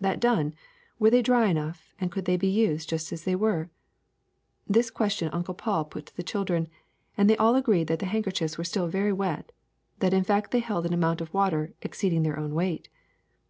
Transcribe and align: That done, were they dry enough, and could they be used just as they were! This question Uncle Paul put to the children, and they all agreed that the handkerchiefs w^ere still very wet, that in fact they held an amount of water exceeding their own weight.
That 0.00 0.20
done, 0.20 0.54
were 0.98 1.10
they 1.10 1.20
dry 1.20 1.48
enough, 1.48 1.90
and 2.00 2.10
could 2.10 2.24
they 2.24 2.38
be 2.38 2.48
used 2.48 2.88
just 2.88 3.12
as 3.12 3.24
they 3.24 3.36
were! 3.36 3.68
This 4.66 4.90
question 4.90 5.28
Uncle 5.34 5.52
Paul 5.52 5.84
put 5.84 6.06
to 6.06 6.16
the 6.16 6.22
children, 6.22 6.68
and 7.14 7.28
they 7.28 7.36
all 7.36 7.54
agreed 7.56 7.88
that 7.88 7.98
the 7.98 8.06
handkerchiefs 8.06 8.56
w^ere 8.56 8.66
still 8.66 8.88
very 8.88 9.12
wet, 9.12 9.52
that 9.98 10.14
in 10.14 10.24
fact 10.24 10.50
they 10.52 10.60
held 10.60 10.86
an 10.86 10.94
amount 10.94 11.20
of 11.20 11.34
water 11.34 11.74
exceeding 11.82 12.22
their 12.22 12.38
own 12.38 12.54
weight. 12.54 12.88